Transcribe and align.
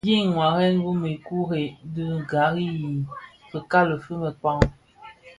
Nyi 0.07 0.19
waren 0.37 0.75
bi 0.83 0.91
měkure 1.01 1.63
dhi 1.93 2.05
gari 2.29 2.65
yi 2.79 2.91
fikali 3.49 3.95
fi 4.03 4.11
měkpa. 4.21 4.51